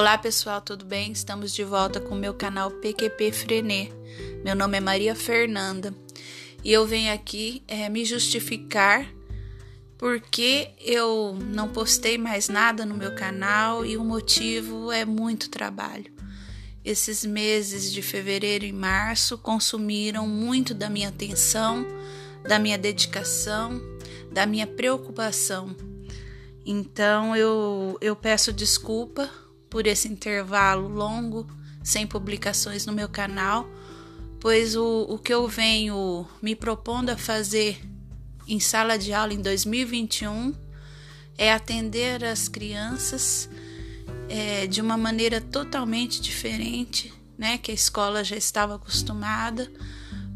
[0.00, 1.12] Olá pessoal, tudo bem?
[1.12, 3.92] Estamos de volta com o meu canal PQP Frenê.
[4.42, 5.94] Meu nome é Maria Fernanda
[6.64, 9.06] e eu venho aqui é, me justificar
[9.98, 16.10] porque eu não postei mais nada no meu canal e o motivo é muito trabalho.
[16.82, 21.86] Esses meses de fevereiro e março consumiram muito da minha atenção,
[22.42, 23.78] da minha dedicação,
[24.32, 25.76] da minha preocupação.
[26.64, 29.30] Então eu, eu peço desculpa
[29.70, 31.46] por esse intervalo longo
[31.82, 33.66] sem publicações no meu canal,
[34.40, 37.80] pois o, o que eu venho me propondo a fazer
[38.46, 40.54] em sala de aula em 2021
[41.38, 43.48] é atender as crianças
[44.28, 49.70] é, de uma maneira totalmente diferente, né, que a escola já estava acostumada,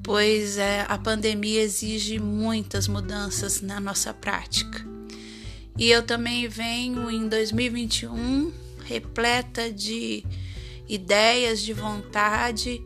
[0.03, 4.85] pois é, a pandemia exige muitas mudanças na nossa prática.
[5.77, 10.25] E eu também venho em 2021 repleta de
[10.89, 12.83] ideias, de vontade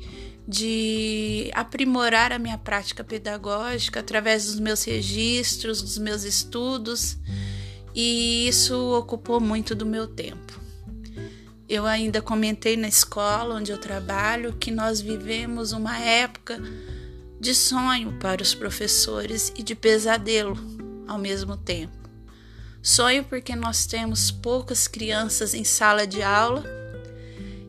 [0.48, 7.18] de aprimorar a minha prática pedagógica através dos meus registros, dos meus estudos,
[7.94, 10.58] e isso ocupou muito do meu tempo.
[11.68, 16.58] Eu ainda comentei na escola onde eu trabalho que nós vivemos uma época
[17.38, 20.56] de sonho para os professores e de pesadelo
[21.06, 22.07] ao mesmo tempo.
[22.88, 26.64] Sonho porque nós temos poucas crianças em sala de aula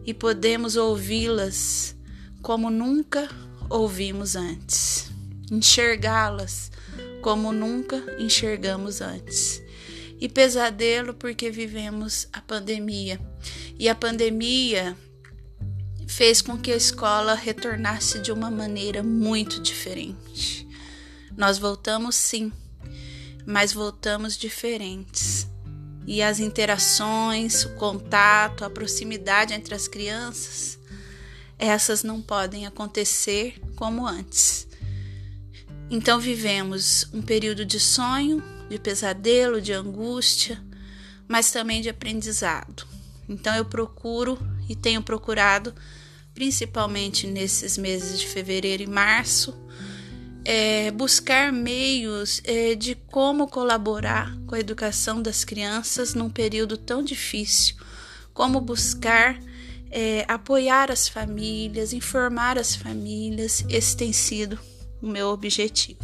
[0.06, 1.94] e podemos ouvi-las
[2.42, 3.28] como nunca
[3.70, 5.12] ouvimos antes,
[5.52, 6.72] enxergá-las
[7.22, 9.62] como nunca enxergamos antes.
[10.22, 13.20] E pesadelo porque vivemos a pandemia.
[13.78, 14.96] E a pandemia
[16.08, 20.66] fez com que a escola retornasse de uma maneira muito diferente.
[21.36, 22.54] Nós voltamos sim
[23.46, 25.48] mas voltamos diferentes.
[26.06, 30.80] E as interações, o contato, a proximidade entre as crianças,
[31.58, 34.68] essas não podem acontecer como antes.
[35.92, 40.64] Então vivemos um período de sonho, de pesadelo, de angústia,
[41.28, 42.88] mas também de aprendizado.
[43.28, 45.74] Então eu procuro e tenho procurado,
[46.34, 49.56] principalmente nesses meses de fevereiro e março,
[50.52, 57.04] é, buscar meios é, de como colaborar com a educação das crianças num período tão
[57.04, 57.76] difícil,
[58.34, 59.40] como buscar
[59.92, 63.64] é, apoiar as famílias, informar as famílias.
[63.70, 64.58] Esse tem sido
[65.00, 66.00] o meu objetivo.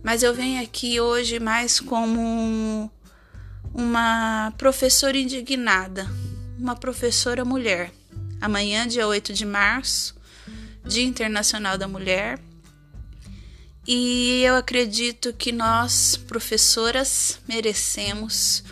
[0.00, 2.88] Mas eu venho aqui hoje mais como
[3.74, 6.08] uma professora indignada,
[6.56, 7.90] uma professora mulher.
[8.40, 10.14] Amanhã, dia 8 de março,
[10.86, 12.38] Dia Internacional da Mulher,
[13.86, 18.64] e eu acredito que nós, professoras, merecemos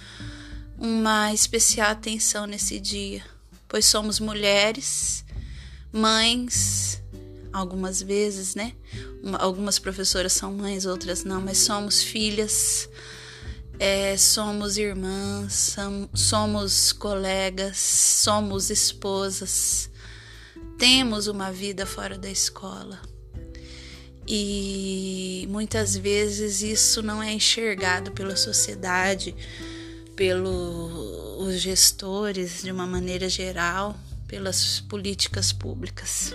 [0.79, 3.23] uma especial atenção nesse dia,
[3.69, 5.23] pois somos mulheres,
[5.93, 7.03] mães,
[7.53, 8.73] algumas vezes, né?
[9.39, 12.89] Algumas professoras são mães, outras não, mas somos filhas,
[13.79, 15.77] é, somos irmãs,
[16.15, 19.91] somos colegas, somos esposas,
[20.79, 23.12] temos uma vida fora da escola
[24.35, 29.35] e muitas vezes isso não é enxergado pela sociedade,
[30.17, 33.95] pelos gestores de uma maneira geral,
[34.27, 36.35] pelas políticas públicas.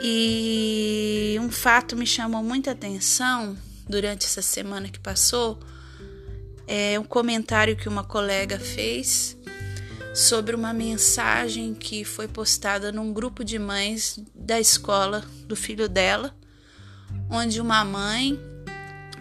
[0.00, 3.54] E um fato me chamou muita atenção
[3.86, 5.58] durante essa semana que passou
[6.66, 9.36] é um comentário que uma colega fez
[10.14, 16.34] sobre uma mensagem que foi postada num grupo de mães da escola do filho dela
[17.30, 18.38] onde uma mãe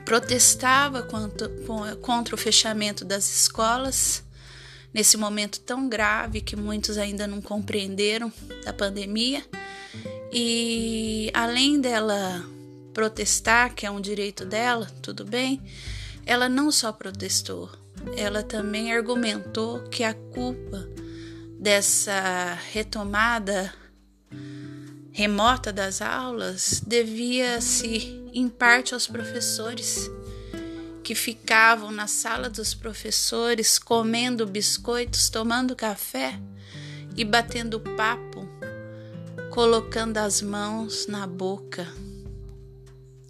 [0.05, 1.05] protestava
[2.01, 4.23] contra o fechamento das escolas
[4.93, 8.31] nesse momento tão grave que muitos ainda não compreenderam
[8.63, 9.43] da pandemia.
[10.31, 12.43] E além dela
[12.93, 15.61] protestar, que é um direito dela, tudo bem,
[16.25, 17.69] ela não só protestou,
[18.15, 20.87] ela também argumentou que a culpa
[21.59, 23.73] dessa retomada
[25.17, 30.07] remota das aulas devia-se em parte aos professores
[31.03, 36.39] que ficavam na sala dos professores comendo biscoitos, tomando café
[37.15, 38.47] e batendo papo,
[39.49, 41.87] colocando as mãos na boca.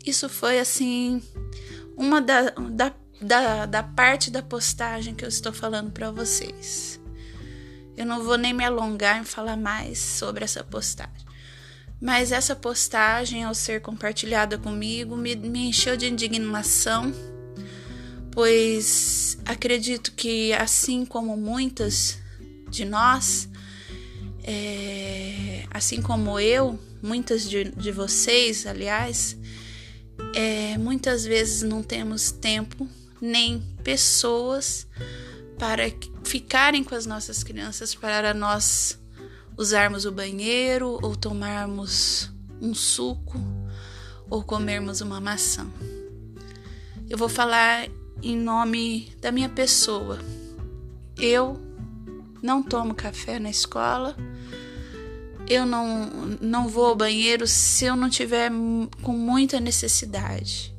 [0.05, 1.23] Isso foi assim
[1.95, 6.99] uma da, da, da, da parte da postagem que eu estou falando para vocês.
[7.95, 11.26] Eu não vou nem me alongar em falar mais sobre essa postagem.
[11.99, 17.11] Mas essa postagem, ao ser compartilhada comigo, me, me encheu de indignação,
[18.31, 22.19] pois acredito que, assim como muitas
[22.69, 23.49] de nós,
[24.43, 29.35] é, assim como eu, muitas de, de vocês, aliás,
[30.35, 32.87] é, muitas vezes não temos tempo
[33.19, 34.87] nem pessoas
[35.57, 35.83] para
[36.23, 38.99] ficarem com as nossas crianças para nós
[39.57, 42.31] usarmos o banheiro ou tomarmos
[42.61, 43.39] um suco
[44.29, 45.67] ou comermos uma maçã.
[47.09, 47.89] Eu vou falar
[48.21, 50.19] em nome da minha pessoa.
[51.17, 51.59] Eu
[52.41, 54.15] não tomo café na escola.
[55.49, 58.51] Eu não, não vou ao banheiro se eu não tiver
[59.01, 60.75] com muita necessidade.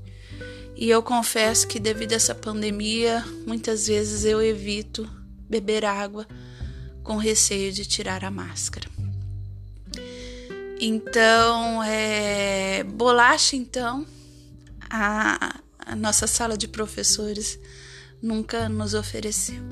[0.76, 5.08] E eu confesso que devido a essa pandemia, muitas vezes eu evito
[5.48, 6.26] beber água
[7.02, 8.88] com receio de tirar a máscara.
[10.80, 14.06] Então, é, bolacha, então,
[14.88, 17.58] a, a nossa sala de professores
[18.22, 19.62] nunca nos ofereceu.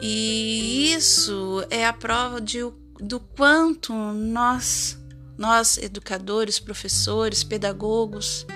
[0.00, 2.60] E isso é a prova de,
[3.00, 4.96] do quanto nós,
[5.36, 8.46] nós educadores, professores, pedagogos,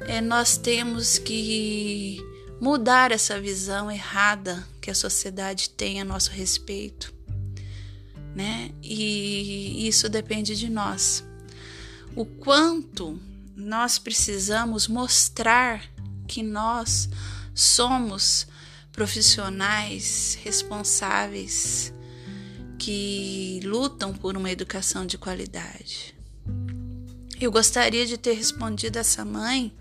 [0.00, 2.20] é, nós temos que
[2.60, 7.12] mudar essa visão errada que a sociedade tem a nosso respeito,
[8.34, 8.70] né?
[8.82, 11.24] E isso depende de nós.
[12.14, 13.20] O quanto
[13.56, 15.82] nós precisamos mostrar
[16.26, 17.08] que nós
[17.54, 18.46] somos
[18.92, 21.92] profissionais responsáveis
[22.78, 26.14] que lutam por uma educação de qualidade.
[27.38, 29.72] Eu gostaria de ter respondido essa mãe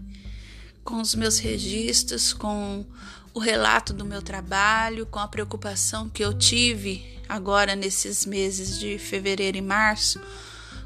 [0.85, 2.85] com os meus registros, com
[3.33, 8.97] o relato do meu trabalho, com a preocupação que eu tive agora nesses meses de
[8.97, 10.21] fevereiro e março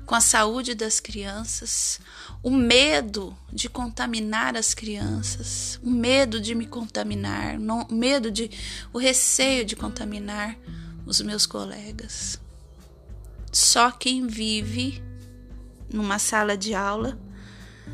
[0.10, 2.00] com a saúde das crianças,
[2.42, 8.50] o medo de contaminar as crianças, o medo de me contaminar, o medo de
[8.92, 10.58] o receio de contaminar
[11.06, 12.40] os meus colegas.
[13.52, 15.04] Só quem vive
[15.94, 17.20] numa sala de aula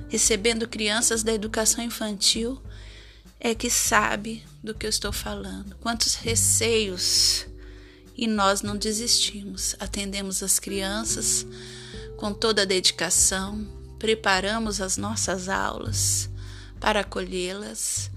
[0.10, 2.62] recebendo crianças da educação infantil,
[3.40, 5.76] é que sabe do que eu estou falando.
[5.78, 7.46] Quantos receios
[8.18, 9.76] e nós não desistimos.
[9.80, 11.46] Atendemos as crianças
[12.18, 13.68] com toda a dedicação,
[14.00, 16.30] preparamos as nossas aulas
[16.80, 18.10] para acolhê-las,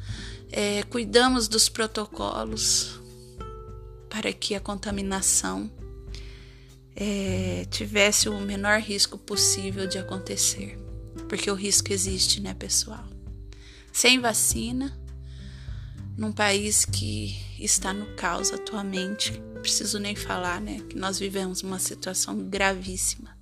[0.50, 3.00] é, cuidamos dos protocolos
[4.08, 5.70] para que a contaminação
[6.96, 10.78] é, tivesse o menor risco possível de acontecer
[11.28, 13.04] porque o risco existe, né, pessoal?
[13.92, 14.96] Sem vacina,
[16.16, 21.78] num país que está no caos atualmente, preciso nem falar, né, que nós vivemos uma
[21.78, 23.36] situação gravíssima.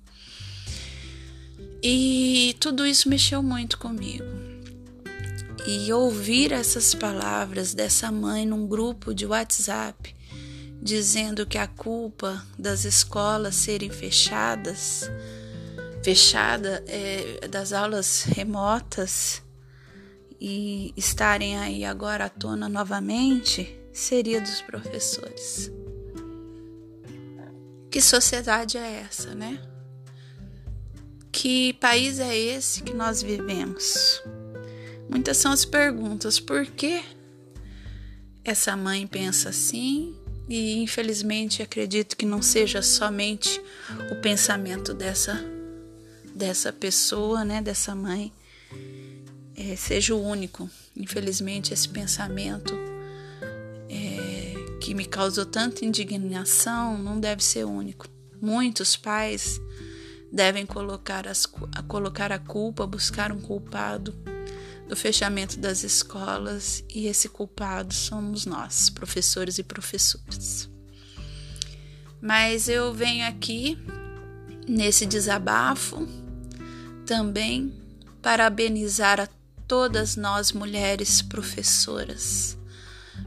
[1.81, 4.25] E tudo isso mexeu muito comigo.
[5.65, 10.15] E ouvir essas palavras dessa mãe num grupo de WhatsApp
[10.81, 15.09] dizendo que a culpa das escolas serem fechadas
[16.07, 19.41] fechada é, das aulas remotas
[20.39, 25.69] e estarem aí agora à tona novamente seria dos professores.
[27.91, 29.61] Que sociedade é essa, né?
[31.29, 34.23] Que país é esse que nós vivemos?
[35.09, 36.39] Muitas são as perguntas.
[36.39, 37.03] Por que
[38.45, 40.15] essa mãe pensa assim?
[40.47, 43.61] E infelizmente acredito que não seja somente
[44.09, 45.56] o pensamento dessa
[46.37, 48.31] dessa pessoa, né, dessa mãe,
[49.55, 50.69] é, seja o único.
[50.95, 52.73] Infelizmente, esse pensamento
[53.89, 58.07] é, que me causou tanta indignação não deve ser único.
[58.39, 59.59] Muitos pais
[60.31, 61.47] devem colocar, as,
[61.87, 64.13] colocar a culpa, buscar um culpado
[64.87, 70.69] do fechamento das escolas e esse culpado somos nós, professores e professoras.
[72.21, 73.77] Mas eu venho aqui
[74.67, 76.07] nesse desabafo
[77.07, 77.73] também
[78.21, 79.29] parabenizar a
[79.65, 82.57] todas nós mulheres professoras,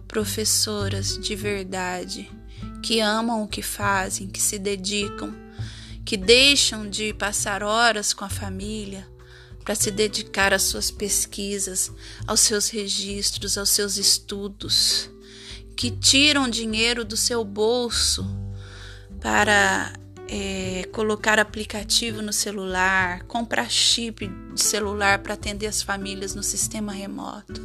[0.06, 2.30] professoras de verdade,
[2.82, 5.34] que amam o que fazem, que se dedicam,
[6.04, 9.08] que deixam de passar horas com a família
[9.64, 11.90] para se dedicar às suas pesquisas,
[12.26, 15.08] aos seus registros, aos seus estudos,
[15.74, 18.26] que tiram dinheiro do seu bolso
[19.22, 19.94] para
[20.32, 26.92] é, colocar aplicativo no celular, comprar chip de celular para atender as famílias no sistema
[26.92, 27.60] remoto.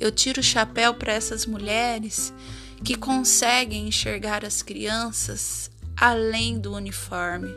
[0.00, 2.34] Eu tiro o chapéu para essas mulheres
[2.82, 7.54] que conseguem enxergar as crianças além do uniforme,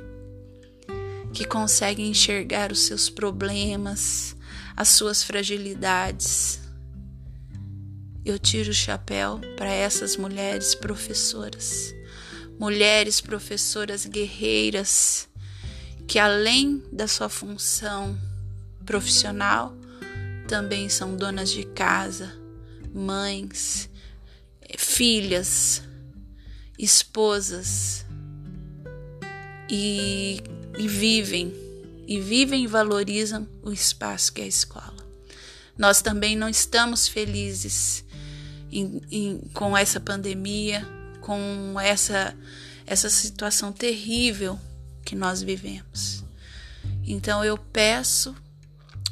[1.34, 4.36] que conseguem enxergar os seus problemas,
[4.78, 6.60] as suas fragilidades.
[8.24, 11.94] eu tiro o chapéu para essas mulheres professoras,
[12.60, 15.28] mulheres professoras guerreiras
[16.08, 18.18] que além da sua função
[18.86, 19.76] profissional
[20.48, 22.34] também são donas de casa,
[22.94, 23.90] mães,
[24.78, 25.82] filhas,
[26.78, 28.06] esposas
[29.70, 30.42] e,
[30.78, 31.54] e vivem
[32.06, 35.04] e vivem e valorizam o espaço que é a escola.
[35.78, 38.04] Nós também não estamos felizes
[38.72, 40.86] em, em, com essa pandemia,
[41.24, 42.36] com essa,
[42.86, 44.60] essa situação terrível
[45.06, 46.22] que nós vivemos.
[47.06, 48.36] Então eu peço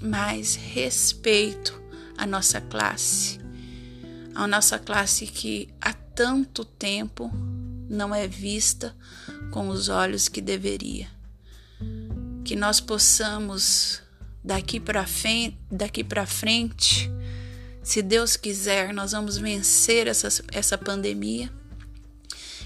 [0.02, 1.82] mais respeito
[2.18, 3.40] à nossa classe,
[4.36, 7.32] à nossa classe que há tanto tempo
[7.90, 8.94] não é vista
[9.50, 11.08] com os olhos que deveria.
[12.44, 14.02] Que nós possamos
[14.44, 17.10] daqui para frente, daqui para frente,
[17.82, 21.50] se Deus quiser, nós vamos vencer essa, essa pandemia.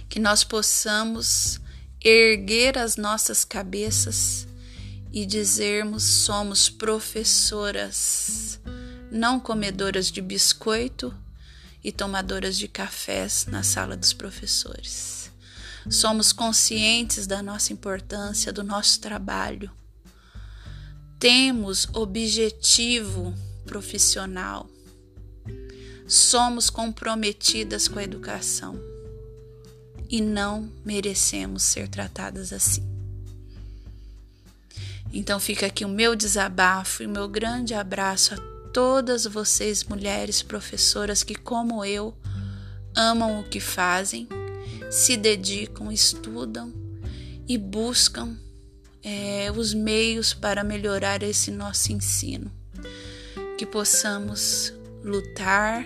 [0.09, 1.59] Que nós possamos
[2.07, 4.47] erguer as nossas cabeças
[5.11, 8.59] e dizermos somos professoras,
[9.11, 11.11] não comedoras de biscoito
[11.83, 15.31] e tomadoras de cafés na sala dos professores.
[15.89, 19.71] Somos conscientes da nossa importância, do nosso trabalho.
[21.17, 23.33] Temos objetivo
[23.65, 24.69] profissional.
[26.07, 28.94] Somos comprometidas com a educação
[30.09, 32.83] e não merecemos ser tratadas assim.
[35.13, 38.37] Então fica aqui o meu desabafo e o meu grande abraço a
[38.73, 42.13] todas vocês, mulheres professoras que, como eu,
[42.95, 44.27] amam o que fazem
[44.89, 46.73] se dedicam, estudam
[47.47, 48.37] e buscam
[49.03, 52.51] é, os meios para melhorar esse nosso ensino.
[53.57, 55.85] Que possamos lutar,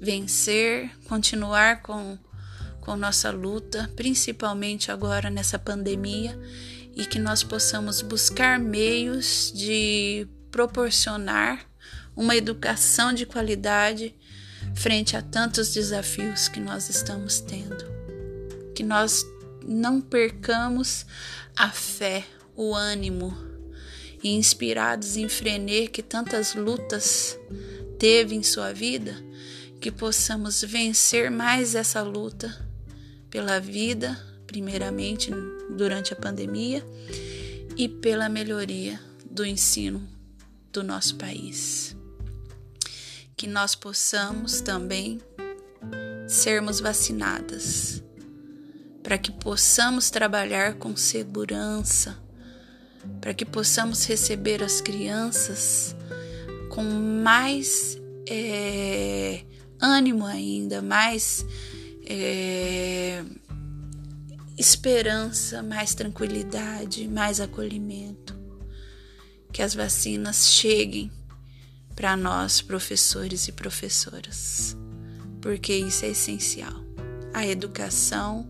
[0.00, 2.18] vencer, continuar com,
[2.90, 6.36] com nossa luta, principalmente agora nessa pandemia,
[6.96, 11.64] e que nós possamos buscar meios de proporcionar
[12.16, 14.12] uma educação de qualidade
[14.74, 17.84] frente a tantos desafios que nós estamos tendo.
[18.74, 19.24] Que nós
[19.64, 21.06] não percamos
[21.56, 22.24] a fé,
[22.56, 23.32] o ânimo
[24.20, 27.38] e inspirados em Frenê que tantas lutas
[28.00, 29.14] teve em sua vida,
[29.80, 32.68] que possamos vencer mais essa luta
[33.30, 35.30] pela vida, primeiramente
[35.70, 36.84] durante a pandemia,
[37.76, 40.06] e pela melhoria do ensino
[40.72, 41.96] do nosso país.
[43.36, 45.20] Que nós possamos também
[46.26, 48.02] sermos vacinadas
[49.02, 52.16] para que possamos trabalhar com segurança,
[53.20, 55.96] para que possamos receber as crianças
[56.68, 59.42] com mais é,
[59.80, 61.44] ânimo ainda, mais
[62.12, 63.24] é,
[64.58, 68.38] esperança, mais tranquilidade, mais acolhimento.
[69.52, 71.10] Que as vacinas cheguem
[71.94, 74.76] para nós, professores e professoras,
[75.40, 76.84] porque isso é essencial.
[77.32, 78.48] A educação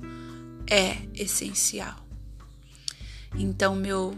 [0.69, 1.97] é essencial.
[3.35, 4.17] Então, meu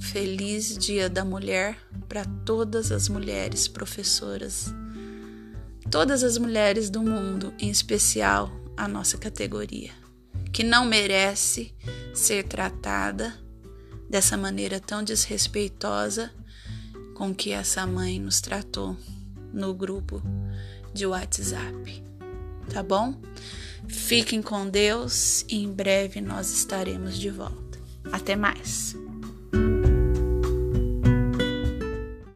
[0.00, 4.72] feliz Dia da Mulher para todas as mulheres professoras,
[5.90, 9.92] todas as mulheres do mundo, em especial a nossa categoria,
[10.52, 11.74] que não merece
[12.12, 13.34] ser tratada
[14.08, 16.32] dessa maneira tão desrespeitosa
[17.14, 18.96] com que essa mãe nos tratou
[19.52, 20.22] no grupo
[20.92, 22.02] de WhatsApp.
[22.72, 23.20] Tá bom?
[23.88, 27.78] Fiquem com Deus e em breve nós estaremos de volta.
[28.12, 29.03] Até mais!